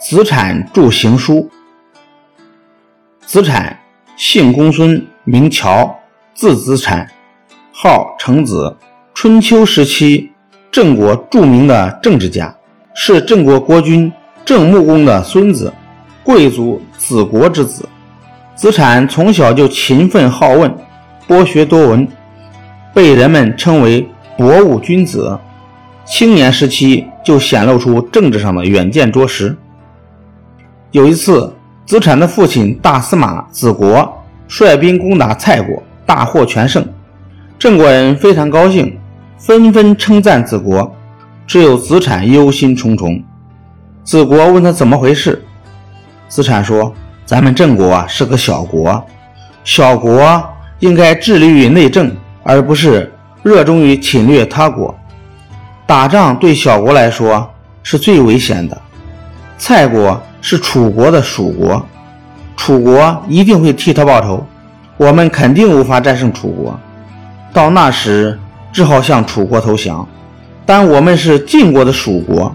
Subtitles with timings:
[0.00, 1.50] 子产著行书。
[3.26, 3.76] 子产，
[4.16, 5.92] 姓公孙，名乔，
[6.34, 7.08] 字子产，
[7.72, 8.76] 号成子。
[9.12, 10.30] 春秋时期，
[10.70, 12.54] 郑国著名的政治家，
[12.94, 14.10] 是郑国国君
[14.44, 15.72] 郑穆公的孙子，
[16.22, 17.88] 贵族子国之子。
[18.54, 20.72] 子产从小就勤奋好问，
[21.26, 22.06] 博学多闻，
[22.94, 25.36] 被人们称为博物君子。
[26.04, 29.56] 青年时期就显露出政治上的远见卓识。
[30.92, 31.52] 有一次，
[31.84, 36.82] 子产的父亲大司马子国率兵攻打蔡国，大获全胜。
[37.58, 38.98] 郑国人非常高兴，
[39.36, 40.90] 纷纷称赞子国，
[41.46, 43.22] 只有子产忧心忡忡。
[44.02, 45.44] 子国问他怎么回事，
[46.26, 46.90] 子产说
[47.26, 49.04] ：“咱们郑国是个小国，
[49.64, 50.42] 小国
[50.78, 52.10] 应该致力于内政，
[52.44, 54.94] 而不是热衷于侵略他国。
[55.86, 57.46] 打仗对小国来说
[57.82, 58.80] 是最危险的。
[59.58, 61.84] 蔡国。”是楚国的属国，
[62.56, 64.46] 楚国一定会替他报仇，
[64.96, 66.78] 我们肯定无法战胜楚国。
[67.52, 68.38] 到那时，
[68.72, 70.06] 只好向楚国投降。
[70.64, 72.54] 但我们是晋国的属国，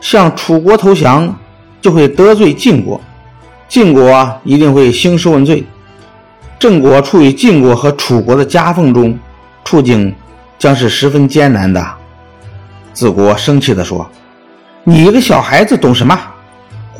[0.00, 1.36] 向楚国投降
[1.80, 2.98] 就会得罪晋国，
[3.68, 5.64] 晋国一定会兴师问罪。
[6.58, 9.18] 郑国处于晋国和楚国的夹缝中，
[9.62, 10.14] 处境
[10.58, 11.86] 将是十分艰难的。
[12.94, 14.10] 子国生气地说
[14.84, 16.18] ：“你一个小孩子懂什么？”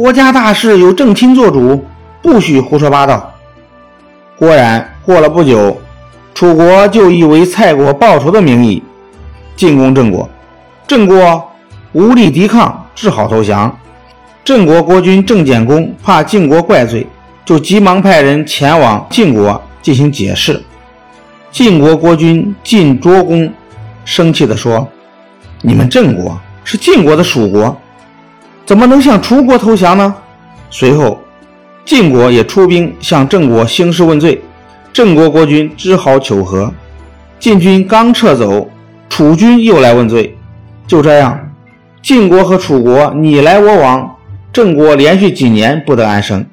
[0.01, 1.85] 国家大事由正亲做主，
[2.23, 3.35] 不许胡说八道。
[4.39, 5.79] 果然，过了不久，
[6.33, 8.83] 楚国就以为蔡国报仇的名义
[9.57, 10.27] 进攻郑国，
[10.87, 11.47] 郑国
[11.93, 13.79] 无力抵抗，只好投降。
[14.43, 17.07] 郑国国君郑简公怕晋国怪罪，
[17.45, 20.63] 就急忙派人前往晋国进行解释。
[21.51, 23.53] 晋国国君晋卓公
[24.07, 24.89] 生气地说
[25.61, 27.77] ：“你们郑国是晋国的属国。”
[28.71, 30.15] 怎么能向楚国投降呢？
[30.71, 31.21] 随后，
[31.85, 34.41] 晋国也出兵向郑国兴师问罪，
[34.93, 36.73] 郑国国君只好求和。
[37.41, 38.71] 晋军刚撤走，
[39.09, 40.39] 楚军又来问罪。
[40.87, 41.51] 就这样，
[42.01, 44.09] 晋国和楚国你来我往，
[44.53, 46.47] 郑国连续几年不得安生。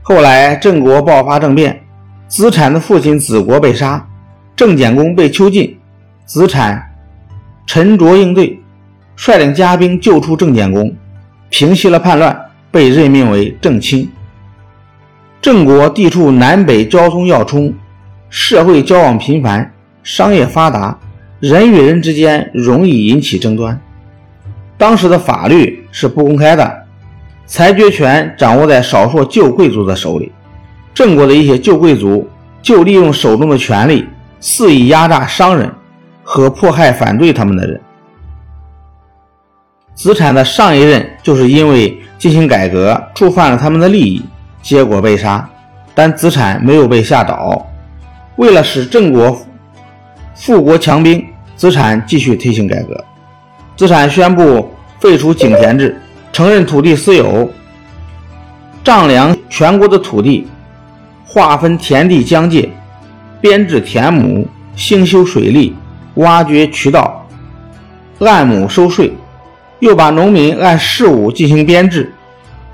[0.00, 1.78] 后来，郑国爆发政变，
[2.26, 4.08] 子产的父亲子国被杀，
[4.56, 5.76] 郑简公被囚禁，
[6.24, 6.82] 子产
[7.66, 8.58] 沉着应对，
[9.14, 10.90] 率领家兵救出郑简公。
[11.56, 12.36] 平息了叛乱，
[12.72, 14.10] 被任命为正卿。
[15.40, 17.72] 郑国地处南北交通要冲，
[18.28, 19.72] 社会交往频繁，
[20.02, 20.98] 商业发达，
[21.38, 23.80] 人与人之间容易引起争端。
[24.76, 26.86] 当时的法律是不公开的，
[27.46, 30.32] 裁决权掌握在少数旧贵族的手里。
[30.92, 32.28] 郑国的一些旧贵族
[32.62, 34.08] 就利用手中的权力，
[34.40, 35.72] 肆意压榨商人
[36.24, 37.80] 和迫害反对他们的人。
[39.94, 44.24] 子产的上一任就是因为进行改革触犯了他们的利益，
[44.62, 45.48] 结果被杀。
[45.94, 47.64] 但子产没有被吓倒，
[48.36, 49.40] 为了使郑国
[50.34, 53.04] 富国强兵，子产继续推行改革。
[53.76, 54.68] 子产宣布
[54.98, 55.96] 废除井田制，
[56.32, 57.48] 承认土地私有，
[58.82, 60.48] 丈量全国的土地，
[61.24, 62.68] 划分田地疆界，
[63.40, 64.44] 编制田亩，
[64.74, 65.76] 兴修水利，
[66.14, 67.24] 挖掘渠道，
[68.18, 69.12] 按亩收税。
[69.84, 72.10] 又把农民按事务进行编制，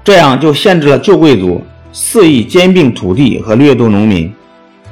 [0.05, 1.61] 这样就限制了旧贵族
[1.93, 4.33] 肆意兼并土地和掠夺农民。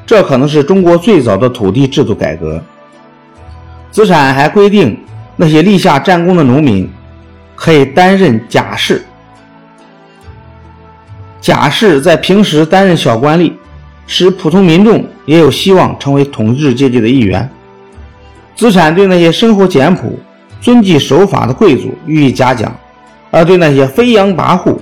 [0.05, 2.61] 这可能是中国最早的土地制度改革。
[3.93, 4.99] 资产还规定，
[5.37, 6.91] 那些立下战功的农民
[7.55, 9.05] 可以担任甲士。
[11.41, 13.53] 甲士在平时担任小官吏，
[14.09, 17.49] 使普通民众也有希望成为统治阶级的一员。
[18.56, 20.19] 资产对那些生活简朴。
[20.61, 22.75] 遵纪守法的贵族予以嘉奖，
[23.31, 24.77] 而对那些飞扬跋扈、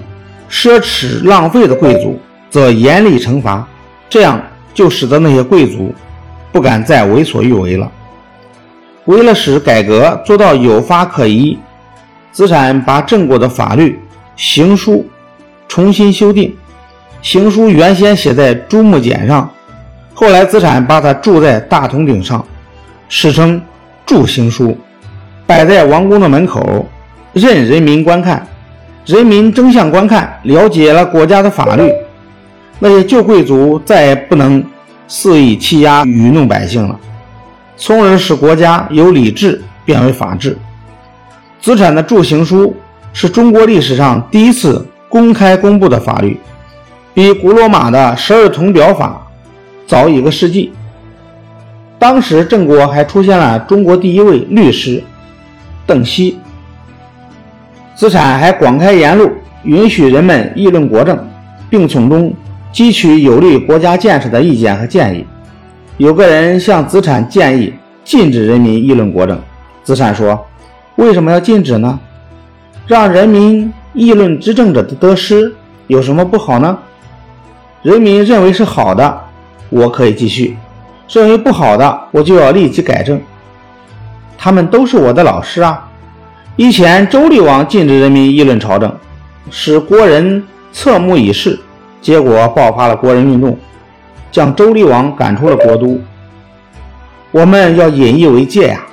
[0.51, 2.19] 奢侈浪费的贵族
[2.51, 3.67] 则严厉惩罚。
[4.09, 4.41] 这样
[4.73, 5.95] 就使得那些贵族
[6.53, 7.91] 不敢再为所欲为了。
[9.05, 11.59] 为了使改革做到有法可依，
[12.33, 14.01] 资产把郑国的法律
[14.37, 15.07] 行书
[15.69, 16.55] 重新修订。
[17.23, 19.51] 行书原先写在竹木简上，
[20.15, 22.45] 后来资产把它铸在大铜鼎上，
[23.09, 23.61] 史称
[24.05, 24.77] 铸行书。
[25.47, 26.87] 摆在王宫的门口，
[27.33, 28.47] 任人民观看。
[29.05, 31.93] 人民争相观看，了解了国家的法律。
[32.81, 34.63] 那些旧贵族再也不能
[35.07, 36.99] 肆意欺压愚弄百姓了，
[37.77, 40.59] 从而使国家由礼制变为法治。
[41.61, 42.75] 子产的铸行书
[43.13, 46.41] 是中国历史上第一次公开公布的法律，
[47.15, 49.25] 比古罗马的十二铜表法
[49.87, 50.73] 早一个世纪。
[51.97, 55.01] 当时郑国还出现了中国第一位律师。
[55.87, 56.37] 邓锡，
[57.95, 59.31] 子产还广开言路，
[59.63, 61.17] 允许人们议论国政，
[61.71, 62.35] 并从中
[62.73, 65.25] 汲取有利国家建设的意见和建议。
[65.97, 67.73] 有个人向子产建议
[68.05, 69.41] 禁止人民议论国政，
[69.85, 70.45] 子产说
[70.97, 71.99] ：“为什么要禁止呢？
[72.87, 75.55] 让人民议论执政者的得失
[75.87, 76.77] 有什么不好呢？
[77.83, 79.21] 人民认为是好的，
[79.71, 80.57] 我可以继续；
[81.09, 83.21] 认为不好的，我就要立即改正。
[84.39, 85.89] 他们都是我的老师啊！
[86.57, 88.95] 以前周厉王禁止人民议论朝政，
[89.51, 90.43] 使国人
[90.73, 91.59] 侧目以视，
[92.01, 93.57] 结果爆发了国人运动。”
[94.33, 95.99] 将周厉王赶出了国都，
[97.31, 98.85] 我们要引以为戒呀。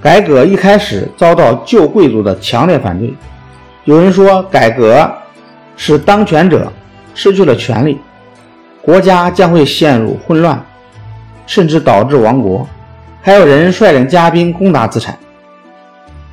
[0.00, 3.12] 改革一开始遭到旧贵族的强烈反对，
[3.86, 5.10] 有人说改革
[5.76, 6.72] 使当权者
[7.12, 7.98] 失去了权力，
[8.80, 10.64] 国家将会陷入混乱，
[11.44, 12.68] 甚至导致亡国。
[13.28, 15.14] 还有人率领家兵攻打资产，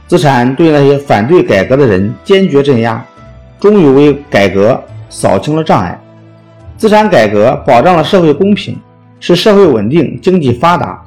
[0.07, 3.05] 资产对那些反对改革的人坚决镇压，
[3.59, 5.99] 终于为改革扫清了障碍。
[6.77, 8.79] 资产改革保障了社会公平，
[9.19, 11.03] 使社会稳定、经济发达，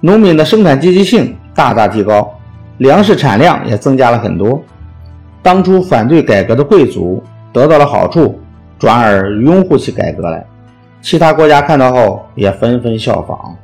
[0.00, 2.32] 农民的生产积极性大大提高，
[2.76, 4.62] 粮食产量也增加了很多。
[5.42, 7.20] 当初反对改革的贵族
[7.52, 8.38] 得到了好处，
[8.78, 10.46] 转而拥护起改革来，
[11.02, 13.56] 其他国家看到后也纷纷效仿。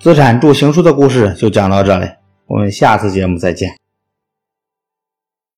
[0.00, 2.06] 资产铸行书的故事就讲到这里，
[2.46, 3.79] 我们下次节目再见。